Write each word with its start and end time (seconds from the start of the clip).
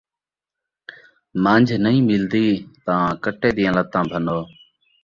من٘جھ 1.43 1.73
نئیں 1.83 2.01
ملدی 2.09 2.47
تاں 2.85 3.05
کٹے 3.23 3.49
دیاں 3.57 3.73
لتّاں 3.77 4.05
بھنّو 4.09 4.39